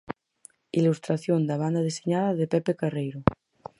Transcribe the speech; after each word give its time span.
Ilustración 0.79 1.39
da 1.49 1.59
banda 1.63 1.85
deseñada 1.87 2.31
de 2.39 2.45
Pepe 2.53 2.73
Carreiro. 2.81 3.19